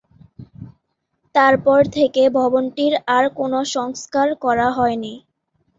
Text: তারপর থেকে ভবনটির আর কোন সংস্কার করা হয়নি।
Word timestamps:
তারপর 1.35 1.79
থেকে 1.95 2.21
ভবনটির 2.37 2.93
আর 3.15 3.25
কোন 3.37 3.53
সংস্কার 3.75 4.27
করা 4.43 4.67
হয়নি। 4.77 5.13